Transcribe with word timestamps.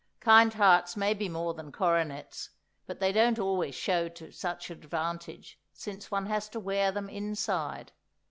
Kind 0.19 0.55
hearts 0.55 0.97
may 0.97 1.13
be 1.13 1.29
more 1.29 1.53
than 1.53 1.71
coronets, 1.71 2.49
but 2.87 2.99
they 2.99 3.11
don't 3.11 3.37
always 3.37 3.75
show 3.75 4.09
to 4.09 4.31
such 4.31 4.71
advantage, 4.71 5.59
since 5.73 6.09
one 6.09 6.25
has 6.25 6.49
to 6.49 6.59
wear 6.59 6.91
them 6.91 7.07
inside. 7.07 7.91